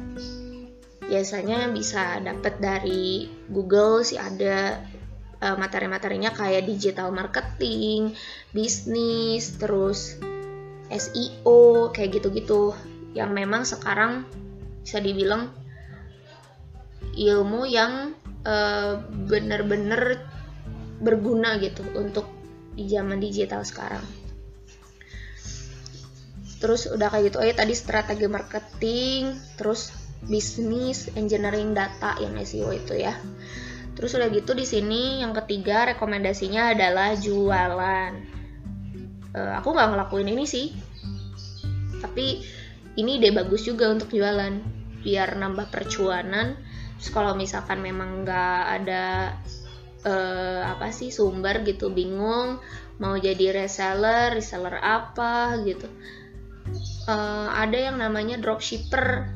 biasanya 1.08 1.72
bisa 1.72 2.20
dapat 2.20 2.60
dari 2.60 3.32
Google 3.48 4.04
sih 4.04 4.20
ada 4.20 4.76
uh, 5.40 5.56
materi-materinya 5.56 6.36
kayak 6.36 6.68
digital 6.68 7.08
marketing, 7.10 8.12
bisnis, 8.52 9.56
terus 9.56 10.20
SEO 10.88 11.92
kayak 11.92 12.20
gitu-gitu 12.20 12.72
yang 13.12 13.32
memang 13.32 13.64
sekarang 13.64 14.24
bisa 14.84 15.00
dibilang 15.04 15.52
ilmu 17.18 17.68
yang 17.68 18.16
uh, 18.46 19.02
bener-bener 19.28 20.22
berguna 20.98 21.58
gitu 21.60 21.84
untuk 21.94 22.26
di 22.72 22.86
zaman 22.86 23.18
digital 23.18 23.66
sekarang. 23.66 24.04
Terus 26.58 26.90
udah 26.90 27.06
kayak 27.10 27.30
gitu, 27.30 27.36
oh 27.38 27.46
ya 27.46 27.54
tadi 27.54 27.74
strategi 27.74 28.26
marketing, 28.26 29.38
terus 29.54 29.94
bisnis, 30.26 31.06
engineering 31.14 31.74
data 31.74 32.18
yang 32.18 32.34
SEO 32.42 32.74
itu 32.74 32.98
ya. 32.98 33.14
Terus 33.94 34.14
udah 34.14 34.30
gitu 34.30 34.54
di 34.54 34.66
sini 34.66 35.22
yang 35.22 35.34
ketiga 35.34 35.90
rekomendasinya 35.94 36.74
adalah 36.74 37.14
jualan 37.18 38.37
uh, 39.34 39.52
aku 39.58 39.74
nggak 39.74 39.88
ngelakuin 39.94 40.28
ini 40.32 40.44
sih. 40.48 40.66
Tapi 41.98 42.44
ini 42.98 43.18
ide 43.18 43.34
bagus 43.34 43.66
juga 43.66 43.90
untuk 43.90 44.14
jualan 44.14 44.54
biar 45.02 45.36
nambah 45.36 45.68
percuanan. 45.68 46.56
Terus 46.98 47.10
kalau 47.14 47.34
misalkan 47.38 47.82
memang 47.82 48.26
nggak 48.26 48.62
ada 48.82 49.34
uh, 50.06 50.62
apa 50.66 50.90
sih 50.90 51.14
sumber 51.14 51.62
gitu 51.62 51.94
bingung 51.94 52.58
mau 52.98 53.14
jadi 53.14 53.54
reseller 53.54 54.34
reseller 54.34 54.82
apa 54.82 55.62
gitu. 55.62 55.86
Uh, 57.08 57.48
ada 57.54 57.78
yang 57.78 57.96
namanya 57.96 58.36
dropshipper. 58.36 59.30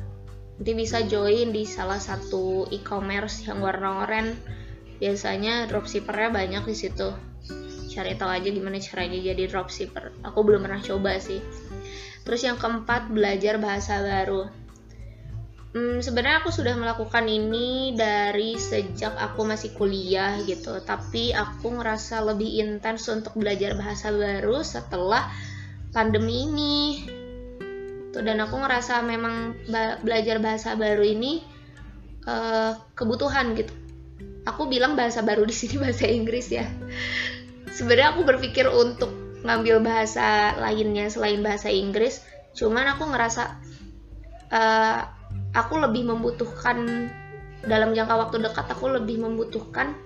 Nanti 0.53 0.71
bisa 0.77 1.01
join 1.09 1.49
di 1.49 1.65
salah 1.65 1.97
satu 1.97 2.69
e-commerce 2.69 3.49
yang 3.49 3.63
warna 3.63 4.05
oranye. 4.05 4.37
Biasanya 5.01 5.65
dropshippernya 5.67 6.29
banyak 6.29 6.63
di 6.69 6.75
situ 6.77 7.32
cari 7.93 8.17
tahu 8.17 8.33
aja 8.33 8.49
gimana 8.49 8.81
caranya 8.81 9.21
jadi 9.21 9.45
dropshipper. 9.45 10.25
Aku 10.25 10.41
belum 10.41 10.65
pernah 10.65 10.81
coba 10.81 11.21
sih. 11.21 11.39
Terus 12.25 12.41
yang 12.41 12.57
keempat 12.57 13.13
belajar 13.13 13.61
bahasa 13.61 14.01
baru. 14.01 14.49
Hmm, 15.73 16.05
sebenarnya 16.05 16.45
aku 16.45 16.53
sudah 16.53 16.77
melakukan 16.77 17.25
ini 17.25 17.97
dari 17.97 18.61
sejak 18.61 19.17
aku 19.17 19.41
masih 19.45 19.73
kuliah 19.73 20.37
gitu. 20.45 20.77
Tapi 20.81 21.33
aku 21.33 21.81
ngerasa 21.81 22.21
lebih 22.21 22.61
intens 22.61 23.09
untuk 23.09 23.33
belajar 23.37 23.73
bahasa 23.73 24.13
baru 24.13 24.61
setelah 24.61 25.33
pandemi 25.89 26.45
ini. 26.45 26.77
Tuh 28.13 28.21
dan 28.21 28.37
aku 28.45 28.61
ngerasa 28.61 29.01
memang 29.01 29.57
belajar 30.05 30.37
bahasa 30.37 30.77
baru 30.77 31.01
ini 31.01 31.41
uh, 32.29 32.77
kebutuhan 32.93 33.57
gitu. 33.57 33.73
Aku 34.45 34.69
bilang 34.69 34.93
bahasa 34.93 35.25
baru 35.25 35.41
di 35.43 35.55
sini 35.57 35.79
bahasa 35.83 36.05
Inggris 36.05 36.53
ya 36.53 36.69
sebenarnya 37.73 38.13
aku 38.13 38.21
berpikir 38.23 38.69
untuk 38.69 39.09
ngambil 39.43 39.83
bahasa 39.83 40.55
lainnya 40.61 41.09
selain 41.09 41.43
bahasa 41.43 41.67
Inggris. 41.73 42.23
Cuman 42.53 42.85
aku 42.95 43.09
ngerasa 43.09 43.43
uh, 44.53 44.99
aku 45.57 45.81
lebih 45.81 46.07
membutuhkan 46.07 47.09
dalam 47.65 47.91
jangka 47.97 48.15
waktu 48.15 48.37
dekat 48.45 48.67
aku 48.69 48.93
lebih 48.93 49.19
membutuhkan 49.19 49.97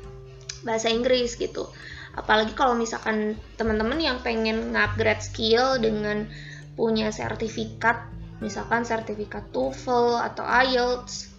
bahasa 0.64 0.90
Inggris 0.90 1.36
gitu. 1.36 1.70
Apalagi 2.18 2.58
kalau 2.58 2.74
misalkan 2.74 3.38
teman-teman 3.62 4.02
yang 4.02 4.18
pengen 4.26 4.74
ngupgrade 4.74 5.22
skill 5.22 5.78
dengan 5.78 6.26
punya 6.74 7.14
sertifikat 7.14 8.10
misalkan 8.38 8.86
sertifikat 8.86 9.50
TOEFL 9.50 10.22
atau 10.22 10.46
IELTS 10.46 11.34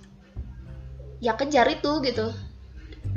ya 1.23 1.38
kejar 1.38 1.66
itu 1.70 2.02
gitu 2.02 2.30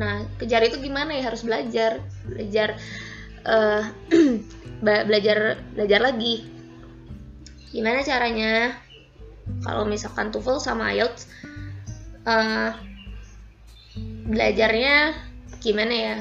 Nah, 0.01 0.25
kejar 0.41 0.65
itu 0.65 0.81
gimana 0.81 1.13
ya? 1.13 1.29
Harus 1.29 1.45
belajar, 1.45 2.01
belajar 2.25 2.73
uh, 3.53 3.85
belajar 4.81 5.61
belajar 5.77 6.01
lagi. 6.01 6.49
Gimana 7.69 8.01
caranya? 8.01 8.73
Kalau 9.61 9.85
misalkan 9.85 10.33
TOEFL 10.33 10.57
sama 10.57 10.89
IELTS 10.89 11.29
uh, 12.25 12.71
belajarnya 14.25 15.17
gimana 15.61 15.93
ya 15.93 16.17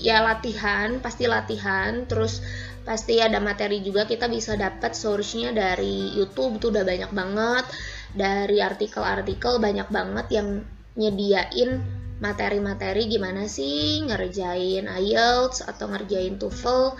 ya 0.00 0.16
latihan 0.24 1.00
pasti 1.00 1.28
latihan 1.28 2.08
terus 2.08 2.40
pasti 2.84 3.20
ada 3.20 3.40
materi 3.40 3.80
juga 3.80 4.04
kita 4.04 4.28
bisa 4.28 4.56
dapat 4.56 4.92
source-nya 4.92 5.52
dari 5.56 6.12
YouTube 6.16 6.60
itu 6.60 6.68
udah 6.68 6.84
banyak 6.84 7.10
banget 7.12 7.64
dari 8.12 8.60
artikel-artikel 8.60 9.56
banyak 9.60 9.88
banget 9.88 10.26
yang 10.32 10.48
nyediain 10.94 11.80
materi-materi 12.22 13.10
gimana 13.10 13.50
sih 13.50 14.04
ngerjain 14.06 14.86
IELTS 14.86 15.66
atau 15.66 15.90
ngerjain 15.90 16.38
TOEFL 16.38 16.94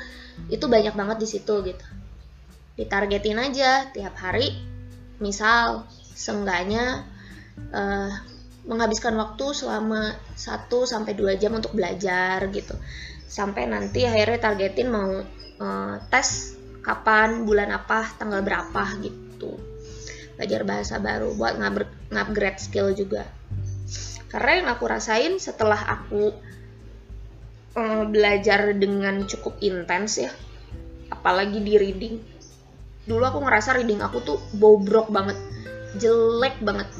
itu 0.51 0.67
banyak 0.67 0.95
banget 0.95 1.19
di 1.23 1.29
situ 1.31 1.55
gitu 1.63 1.87
ditargetin 2.75 3.39
aja 3.39 3.87
tiap 3.95 4.19
hari 4.19 4.51
misal 5.23 5.87
seenggaknya 6.03 7.07
uh, 7.71 8.11
menghabiskan 8.67 9.15
waktu 9.15 9.55
selama 9.55 10.19
1 10.35 10.67
sampai 10.67 11.13
2 11.15 11.39
jam 11.39 11.55
untuk 11.55 11.77
belajar 11.79 12.43
gitu 12.51 12.75
sampai 13.31 13.71
nanti 13.71 14.07
akhirnya 14.07 14.51
targetin 14.51 14.91
mau 14.91 15.23
uh, 15.63 15.95
tes 16.11 16.59
kapan, 16.85 17.49
bulan 17.49 17.73
apa, 17.73 18.05
tanggal 18.21 18.45
berapa 18.45 18.85
gitu. 19.01 19.57
Belajar 20.37 20.61
bahasa 20.69 21.01
baru 21.01 21.33
buat 21.35 21.57
ngupgrade 22.13 22.61
skill 22.61 22.93
juga. 22.93 23.25
Karena 24.35 24.51
yang 24.59 24.69
aku 24.75 24.85
rasain 24.91 25.39
setelah 25.39 25.79
aku 25.79 26.35
uh, 27.79 28.05
belajar 28.11 28.75
dengan 28.75 29.23
cukup 29.31 29.63
intens 29.63 30.19
ya, 30.19 30.35
apalagi 31.15 31.63
di 31.63 31.79
reading. 31.79 32.19
Dulu 33.07 33.23
aku 33.23 33.39
ngerasa 33.47 33.79
reading 33.79 34.03
aku 34.03 34.19
tuh 34.27 34.39
bobrok 34.59 35.15
banget, 35.15 35.39
jelek 36.03 36.59
banget. 36.67 36.91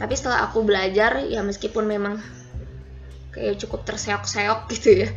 Tapi 0.00 0.12
setelah 0.16 0.48
aku 0.48 0.64
belajar 0.64 1.20
ya 1.28 1.44
meskipun 1.44 1.84
memang 1.84 2.24
kayak 3.36 3.60
cukup 3.60 3.84
terseok-seok 3.84 4.72
gitu 4.72 5.04
ya 5.04 5.08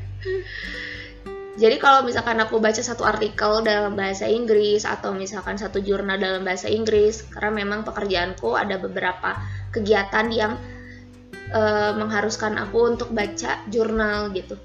jadi 1.59 1.75
kalau 1.75 2.07
misalkan 2.07 2.39
aku 2.39 2.63
baca 2.63 2.79
satu 2.79 3.03
artikel 3.03 3.59
dalam 3.67 3.91
bahasa 3.99 4.31
Inggris 4.31 4.87
atau 4.87 5.11
misalkan 5.11 5.59
satu 5.59 5.83
jurnal 5.83 6.15
dalam 6.15 6.47
bahasa 6.47 6.71
Inggris, 6.71 7.27
karena 7.27 7.51
memang 7.51 7.83
pekerjaanku 7.83 8.55
ada 8.55 8.79
beberapa 8.79 9.35
kegiatan 9.75 10.31
yang 10.31 10.55
uh, 11.53 11.91
mengharuskan 11.97 12.57
aku 12.57 12.95
untuk 12.95 13.09
baca 13.13 13.61
jurnal 13.69 14.33
gitu. 14.33 14.55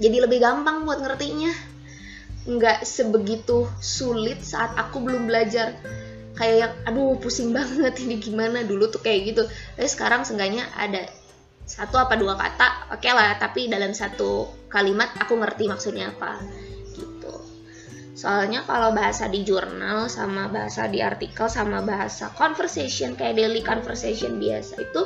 Jadi 0.00 0.16
lebih 0.20 0.42
gampang 0.42 0.82
buat 0.84 1.00
ngertinya. 1.00 1.52
Nggak 2.44 2.84
sebegitu 2.84 3.68
sulit 3.80 4.44
saat 4.44 4.76
aku 4.76 5.00
belum 5.00 5.26
belajar. 5.30 5.76
Kayak 6.34 6.56
yang, 6.58 6.72
aduh 6.90 7.16
pusing 7.22 7.54
banget 7.56 7.94
ini 8.02 8.18
gimana 8.18 8.66
dulu 8.66 8.90
tuh 8.90 9.00
kayak 9.00 9.34
gitu. 9.34 9.42
Tapi 9.76 9.88
sekarang 9.88 10.26
seenggaknya 10.26 10.66
ada 10.74 11.06
satu 11.64 11.96
apa 11.96 12.20
dua 12.20 12.36
kata 12.36 12.92
oke 12.92 13.00
okay 13.00 13.12
lah 13.16 13.40
tapi 13.40 13.72
dalam 13.72 13.96
satu 13.96 14.52
kalimat 14.68 15.08
aku 15.16 15.40
ngerti 15.40 15.64
maksudnya 15.64 16.12
apa 16.12 16.44
gitu 16.92 17.34
soalnya 18.12 18.68
kalau 18.68 18.92
bahasa 18.92 19.32
di 19.32 19.48
jurnal 19.48 20.12
sama 20.12 20.52
bahasa 20.52 20.84
di 20.92 21.00
artikel 21.00 21.48
sama 21.48 21.80
bahasa 21.80 22.28
conversation 22.36 23.16
kayak 23.16 23.40
daily 23.40 23.64
conversation 23.64 24.36
biasa 24.36 24.76
itu 24.76 25.02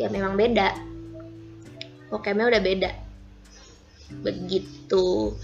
ya. 0.00 0.08
Memang 0.08 0.34
beda. 0.34 0.72
Pokemnya 2.08 2.50
udah 2.50 2.62
beda. 2.62 2.90
Begitu. 4.24 5.36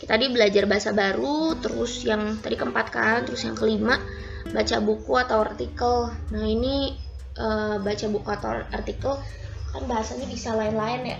Kita 0.00 0.20
tadi 0.20 0.28
belajar 0.28 0.64
bahasa 0.68 0.92
baru 0.92 1.56
terus 1.60 2.04
yang 2.04 2.36
tadi 2.40 2.60
keempat 2.60 2.86
kan 2.92 3.24
terus 3.24 3.44
yang 3.48 3.56
kelima 3.56 3.96
baca 4.52 4.76
buku 4.80 5.12
atau 5.16 5.44
artikel. 5.44 6.12
Nah 6.32 6.44
ini 6.44 6.92
uh, 7.40 7.80
baca 7.80 8.06
buku 8.12 8.28
atau 8.28 8.64
artikel 8.68 9.16
kan 9.72 9.82
bahasanya 9.88 10.26
bisa 10.28 10.52
lain-lain 10.52 11.16
ya. 11.16 11.18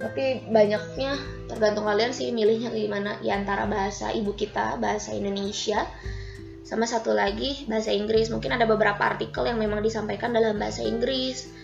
Tapi 0.00 0.48
banyaknya 0.48 1.18
tergantung 1.50 1.84
kalian 1.84 2.14
sih 2.14 2.32
milihnya 2.32 2.72
gimana. 2.72 3.20
Ya 3.20 3.36
antara 3.36 3.66
bahasa 3.68 4.14
ibu 4.14 4.32
kita 4.32 4.80
bahasa 4.80 5.12
Indonesia 5.12 5.84
sama 6.64 6.86
satu 6.86 7.12
lagi 7.12 7.66
bahasa 7.66 7.90
Inggris. 7.90 8.30
Mungkin 8.30 8.54
ada 8.54 8.64
beberapa 8.64 9.02
artikel 9.04 9.44
yang 9.50 9.58
memang 9.58 9.82
disampaikan 9.82 10.30
dalam 10.30 10.56
bahasa 10.56 10.86
Inggris 10.86 11.59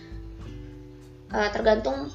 uh, 1.31 1.49
tergantung 1.51 2.11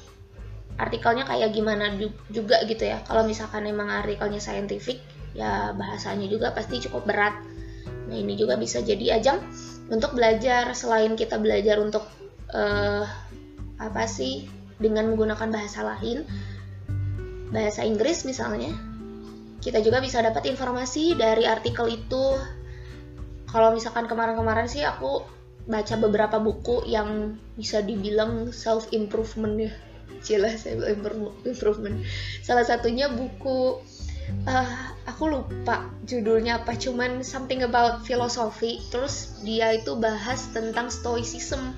artikelnya 0.77 1.25
kayak 1.29 1.53
gimana 1.53 1.93
juga 2.33 2.65
gitu 2.65 2.83
ya. 2.85 3.01
Kalau 3.05 3.25
misalkan 3.25 3.65
memang 3.65 3.89
artikelnya 3.89 4.41
scientific 4.41 5.01
ya 5.33 5.73
bahasanya 5.73 6.29
juga 6.29 6.53
pasti 6.53 6.81
cukup 6.81 7.05
berat. 7.05 7.37
Nah 8.09 8.17
ini 8.17 8.33
juga 8.37 8.57
bisa 8.57 8.81
jadi 8.81 9.21
ajang 9.21 9.41
untuk 9.89 10.17
belajar. 10.17 10.73
Selain 10.73 11.13
kita 11.13 11.37
belajar 11.37 11.77
untuk 11.77 12.05
uh, 12.53 13.05
apa 13.77 14.03
sih 14.09 14.49
dengan 14.81 15.13
menggunakan 15.13 15.49
bahasa 15.53 15.85
lain 15.85 16.25
bahasa 17.53 17.85
Inggris 17.85 18.25
misalnya 18.25 18.73
kita 19.63 19.79
juga 19.79 20.03
bisa 20.03 20.19
dapat 20.19 20.49
informasi 20.49 21.15
dari 21.15 21.47
artikel 21.47 21.87
itu. 21.87 22.35
Kalau 23.47 23.69
misalkan 23.71 24.09
kemarin-kemarin 24.09 24.67
sih 24.67 24.83
aku 24.83 25.23
baca 25.63 25.95
beberapa 25.95 26.37
buku 26.43 26.87
yang 26.89 27.39
bisa 27.55 27.79
dibilang 27.79 28.51
self 28.51 28.91
improvement 28.91 29.55
ya. 29.57 29.73
Jelas 30.23 30.63
saya 30.63 30.79
improvement 31.43 31.99
salah 32.43 32.63
satunya 32.63 33.11
buku 33.11 33.79
uh, 34.47 34.69
aku 35.07 35.23
lupa 35.27 35.91
judulnya 36.07 36.63
apa 36.63 36.75
cuman 36.75 37.23
something 37.23 37.63
about 37.63 38.03
philosophy. 38.07 38.79
Terus 38.91 39.39
dia 39.43 39.75
itu 39.75 39.95
bahas 39.99 40.47
tentang 40.51 40.87
stoicism. 40.91 41.75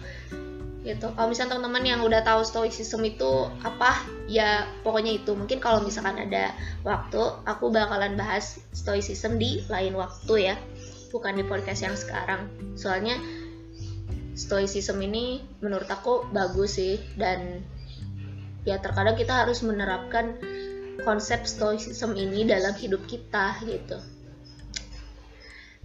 Gitu. 0.85 1.09
Kalau 1.17 1.33
misalnya 1.33 1.57
teman-teman 1.57 1.81
yang 1.81 2.01
udah 2.05 2.21
tahu 2.21 2.45
stoicism 2.45 3.01
itu 3.01 3.49
apa 3.65 4.05
ya 4.29 4.69
pokoknya 4.85 5.17
itu. 5.17 5.33
Mungkin 5.33 5.57
kalau 5.57 5.81
misalkan 5.81 6.21
ada 6.21 6.53
waktu 6.85 7.21
aku 7.49 7.73
bakalan 7.73 8.13
bahas 8.13 8.61
stoicism 8.69 9.41
di 9.41 9.65
lain 9.65 9.97
waktu 9.97 10.53
ya. 10.53 10.55
Bukan 11.09 11.41
di 11.41 11.43
podcast 11.47 11.81
yang 11.81 11.97
sekarang. 11.97 12.45
Soalnya 12.77 13.17
stoicism 14.35 14.99
ini 14.99 15.41
menurut 15.63 15.87
aku 15.87 16.27
bagus 16.29 16.77
sih. 16.77 16.99
Dan 17.15 17.63
ya 18.67 18.77
terkadang 18.83 19.15
kita 19.15 19.47
harus 19.47 19.63
menerapkan 19.63 20.35
konsep 21.01 21.47
stoicism 21.47 22.13
ini 22.19 22.43
dalam 22.43 22.75
hidup 22.75 23.01
kita 23.07 23.57
gitu. 23.63 23.97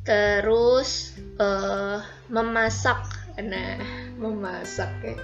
Terus 0.05 1.15
uh, 1.39 2.03
memasak. 2.29 3.07
Nah 3.41 3.79
memasak 4.19 4.91
ya. 5.01 5.17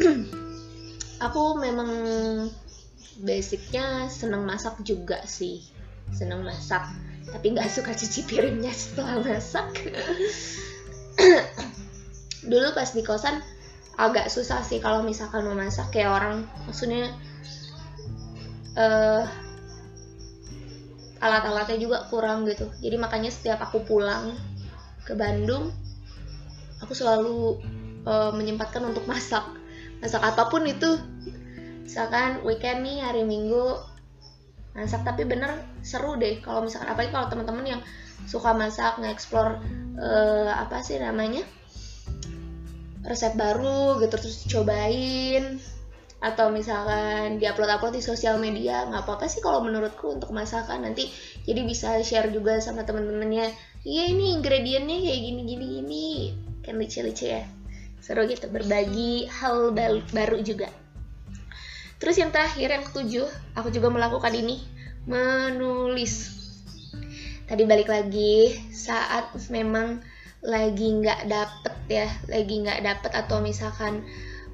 Aku 1.28 1.60
memang 1.60 1.90
basicnya 3.20 4.08
seneng 4.08 4.48
masak 4.48 4.80
juga 4.86 5.20
sih. 5.28 5.60
Seneng 6.14 6.46
masak. 6.46 6.88
Tapi 7.28 7.52
nggak 7.52 7.68
suka 7.68 7.92
cuci 7.92 8.24
piringnya 8.26 8.72
setelah 8.72 9.20
masak 9.20 9.68
dulu 12.50 12.74
pas 12.74 12.90
di 12.90 13.06
kosan 13.06 13.38
agak 13.94 14.26
susah 14.26 14.66
sih 14.66 14.82
kalau 14.82 15.06
misalkan 15.06 15.46
memasak 15.46 15.94
kayak 15.94 16.10
orang 16.10 16.48
maksudnya 16.66 17.14
uh, 18.74 19.24
alat-alatnya 21.20 21.76
juga 21.76 22.08
kurang 22.08 22.48
gitu. 22.48 22.72
Jadi 22.80 22.96
makanya 22.96 23.28
setiap 23.28 23.60
aku 23.60 23.84
pulang 23.84 24.34
ke 25.04 25.12
Bandung 25.12 25.68
aku 26.80 26.96
selalu 26.96 27.60
uh, 28.08 28.32
menyempatkan 28.32 28.80
untuk 28.82 29.04
masak. 29.04 29.44
Masak 30.00 30.24
apa 30.24 30.48
pun 30.48 30.64
itu. 30.64 30.96
Misalkan 31.84 32.40
weekend 32.46 32.88
nih 32.88 33.04
hari 33.04 33.22
minggu 33.28 33.76
masak. 34.72 35.04
Tapi 35.04 35.28
bener 35.28 35.60
seru 35.84 36.16
deh 36.16 36.40
kalau 36.40 36.64
misalkan 36.64 36.88
apalagi 36.88 37.12
kalau 37.12 37.28
teman-teman 37.28 37.78
yang 37.78 37.82
suka 38.24 38.56
masak 38.56 38.96
nge-explore 39.00 39.60
uh, 40.00 40.52
apa 40.56 40.80
sih 40.80 40.96
namanya 41.00 41.44
resep 43.04 43.32
baru 43.32 44.00
gitu 44.04 44.14
terus 44.20 44.44
cobain 44.48 45.60
atau 46.20 46.52
misalkan 46.52 47.40
diupload-upload 47.40 47.96
di 47.96 48.04
sosial 48.04 48.36
media 48.36 48.84
nggak 48.84 49.08
apa-apa 49.08 49.24
sih 49.24 49.40
kalau 49.40 49.64
menurutku 49.64 50.12
untuk 50.20 50.36
masakan. 50.36 50.84
Nanti 50.84 51.08
jadi 51.48 51.64
bisa 51.64 51.96
share 52.04 52.28
juga 52.28 52.60
sama 52.60 52.84
teman-temannya 52.84 53.48
iya 53.88 54.04
ini 54.12 54.36
ingredientnya 54.36 55.00
kayak 55.00 55.20
gini 55.24 55.40
gini 55.48 55.66
gini 55.80 56.06
kan 56.60 56.76
lucu-lucu 56.76 57.24
ya. 57.24 57.48
Seru 58.04 58.28
gitu 58.28 58.52
berbagi 58.52 59.24
hal 59.32 59.72
baru 60.12 60.38
juga. 60.44 60.68
Terus 62.00 62.16
yang 62.20 62.32
terakhir 62.32 62.68
yang 62.68 62.84
ketujuh 62.84 63.28
aku 63.56 63.72
juga 63.72 63.88
melakukan 63.88 64.32
ini. 64.36 64.60
Menulis. 65.08 66.36
Tadi 67.48 67.64
balik 67.64 67.88
lagi 67.88 68.52
saat 68.72 69.32
memang 69.48 70.04
lagi 70.40 70.88
nggak 70.88 71.28
dapet 71.28 71.74
ya 71.92 72.08
lagi 72.32 72.54
nggak 72.64 72.80
dapet 72.80 73.12
atau 73.12 73.44
misalkan 73.44 74.04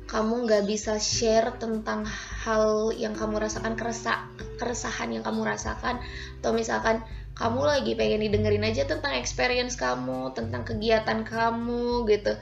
kamu 0.06 0.46
nggak 0.46 0.64
bisa 0.70 1.02
share 1.02 1.54
tentang 1.58 2.06
hal 2.46 2.94
yang 2.94 3.14
kamu 3.14 3.42
rasakan 3.42 3.74
keresa 3.74 4.26
keresahan 4.58 5.10
yang 5.10 5.22
kamu 5.26 5.46
rasakan 5.46 5.98
atau 6.42 6.50
misalkan 6.54 7.02
kamu 7.36 7.60
lagi 7.68 7.92
pengen 7.98 8.24
didengerin 8.24 8.64
aja 8.64 8.88
tentang 8.88 9.12
experience 9.18 9.76
kamu 9.76 10.32
tentang 10.32 10.64
kegiatan 10.64 11.20
kamu 11.20 12.08
gitu. 12.08 12.32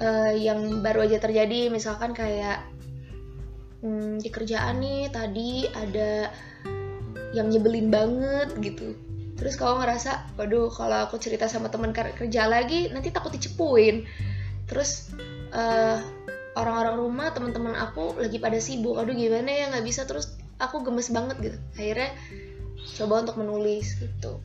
Uh, 0.00 0.32
yang 0.34 0.82
baru 0.82 1.06
aja 1.06 1.22
terjadi 1.22 1.68
misalkan 1.70 2.16
kayak 2.16 2.66
hmm, 3.84 4.18
di 4.18 4.28
kerjaan 4.32 4.80
nih 4.80 5.12
tadi 5.12 5.68
ada 5.70 6.32
yang 7.36 7.52
nyebelin 7.52 7.92
banget 7.92 8.48
gitu 8.64 8.96
terus 9.44 9.60
kalau 9.60 9.76
ngerasa 9.76 10.40
waduh 10.40 10.72
kalau 10.72 11.04
aku 11.04 11.20
cerita 11.20 11.44
sama 11.52 11.68
teman 11.68 11.92
kerja 11.92 12.48
lagi 12.48 12.88
nanti 12.88 13.12
takut 13.12 13.28
dicepuin. 13.28 14.08
Terus 14.64 15.12
uh, 15.52 16.00
orang-orang 16.56 16.96
rumah 16.96 17.28
teman-teman 17.36 17.76
aku 17.76 18.16
lagi 18.16 18.40
pada 18.40 18.56
sibuk 18.56 18.96
aduh 18.96 19.12
gimana 19.12 19.52
ya 19.52 19.68
nggak 19.68 19.84
bisa. 19.84 20.08
Terus 20.08 20.32
aku 20.56 20.80
gemes 20.80 21.12
banget 21.12 21.36
gitu. 21.44 21.58
Akhirnya 21.76 22.16
coba 22.96 23.28
untuk 23.28 23.36
menulis 23.36 24.00
gitu. 24.00 24.40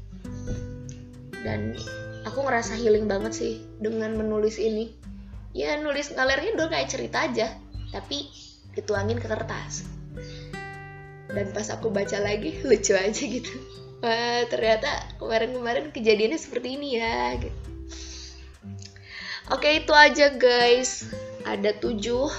Dan 1.48 1.80
aku 2.28 2.44
ngerasa 2.44 2.76
healing 2.76 3.08
banget 3.08 3.32
sih 3.32 3.54
dengan 3.80 4.20
menulis 4.20 4.60
ini. 4.60 4.92
Ya 5.56 5.80
nulis 5.80 6.12
ngalir 6.12 6.60
dong 6.60 6.76
kayak 6.76 6.92
cerita 6.92 7.24
aja 7.24 7.56
tapi 7.96 8.28
dituangin 8.76 9.16
ke 9.16 9.32
kertas. 9.32 9.88
Dan 11.32 11.56
pas 11.56 11.72
aku 11.72 11.88
baca 11.88 12.20
lagi 12.20 12.60
lucu 12.68 13.00
aja 13.00 13.24
gitu 13.24 13.80
Wah, 14.00 14.48
ternyata 14.48 14.88
kemarin-kemarin 15.20 15.92
kejadiannya 15.92 16.40
seperti 16.40 16.80
ini 16.80 16.96
ya 16.96 17.36
gitu. 17.36 17.60
Oke 19.50 19.82
itu 19.84 19.92
aja 19.92 20.32
guys. 20.40 21.10
Ada 21.44 21.76
tujuh. 21.82 22.32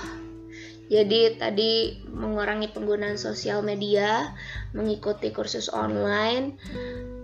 Jadi 0.90 1.38
tadi 1.38 2.03
mengurangi 2.11 2.73
penggunaan 2.75 3.14
sosial 3.14 3.62
media 3.62 4.35
mengikuti 4.75 5.31
kursus 5.31 5.70
online 5.70 6.59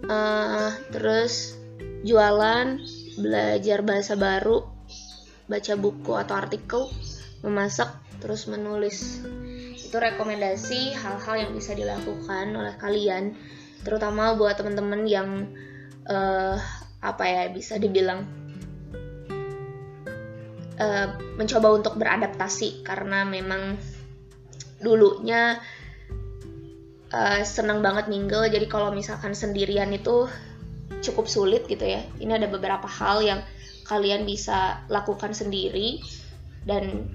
uh, 0.07 0.71
terus 0.95 1.59
jualan 2.07 2.79
belajar 3.19 3.83
bahasa 3.83 4.15
baru 4.15 4.63
baca 5.51 5.75
buku 5.75 6.13
atau 6.15 6.35
artikel 6.39 6.87
memasak 7.43 7.91
terus 8.23 8.47
menulis. 8.47 9.23
Itu 9.75 9.99
rekomendasi 9.99 10.95
hal-hal 10.95 11.47
yang 11.47 11.53
bisa 11.55 11.75
dilakukan 11.75 12.55
oleh 12.55 12.75
kalian 12.79 13.35
terutama 13.87 14.35
buat 14.35 14.59
teman-teman 14.59 15.07
yang 15.07 15.47
uh, 16.11 16.59
apa 16.99 17.25
ya 17.25 17.43
bisa 17.55 17.79
dibilang 17.79 18.27
uh, 20.83 21.07
mencoba 21.39 21.79
untuk 21.79 21.95
beradaptasi 21.95 22.83
karena 22.83 23.23
memang 23.23 23.79
dulunya 24.83 25.63
uh, 27.15 27.41
senang 27.47 27.79
banget 27.79 28.11
mingle 28.11 28.51
jadi 28.51 28.67
kalau 28.67 28.91
misalkan 28.91 29.39
sendirian 29.39 29.95
itu 29.95 30.27
cukup 31.01 31.27
sulit 31.31 31.63
gitu 31.71 31.85
ya. 31.85 32.03
Ini 32.19 32.43
ada 32.43 32.49
beberapa 32.51 32.87
hal 32.89 33.23
yang 33.23 33.41
kalian 33.87 34.27
bisa 34.27 34.83
lakukan 34.91 35.31
sendiri 35.31 36.03
dan 36.67 37.07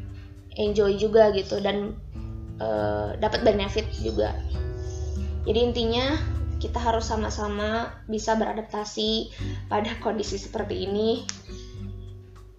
enjoy 0.56 0.96
juga 0.96 1.32
gitu 1.36 1.60
dan 1.60 1.96
uh, 2.64 3.16
dapat 3.20 3.44
benefit 3.44 3.88
juga. 4.00 4.36
Jadi 5.44 5.60
intinya 5.60 6.16
kita 6.62 6.78
harus 6.78 7.10
sama-sama 7.10 7.90
bisa 8.06 8.38
beradaptasi 8.38 9.34
pada 9.66 9.98
kondisi 9.98 10.38
seperti 10.38 10.86
ini. 10.86 11.26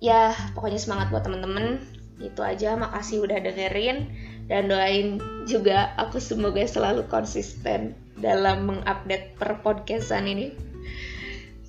Ya 0.02 0.34
pokoknya 0.58 0.82
semangat 0.82 1.14
buat 1.14 1.22
temen-temen 1.22 1.78
itu 2.18 2.42
aja. 2.42 2.74
Makasih 2.74 3.22
udah 3.22 3.38
dengerin. 3.38 4.10
Dan 4.50 4.66
doain 4.66 5.22
juga 5.46 5.94
aku 5.94 6.18
semoga 6.18 6.66
selalu 6.66 7.06
konsisten 7.06 7.94
dalam 8.18 8.66
mengupdate 8.66 9.38
per 9.38 9.62
podcastan 9.62 10.26
ini. 10.26 10.50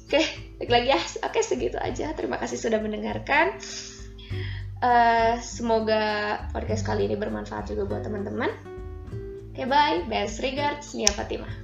Oke 0.09 0.25
balik 0.57 0.71
lagi 0.73 0.87
ya. 0.97 0.99
Oke 1.21 1.45
segitu 1.45 1.77
aja. 1.77 2.17
Terima 2.17 2.41
kasih 2.41 2.57
sudah 2.57 2.81
mendengarkan. 2.81 3.61
Uh, 4.83 5.37
semoga 5.39 6.35
podcast 6.51 6.83
kali 6.83 7.05
ini 7.05 7.15
bermanfaat 7.15 7.69
juga 7.69 7.85
buat 7.85 8.01
teman-teman. 8.01 8.49
Oke 9.53 9.69
bye. 9.69 10.01
Best 10.09 10.41
regards. 10.41 10.97
Nia 10.97 11.13
Fatimah 11.13 11.62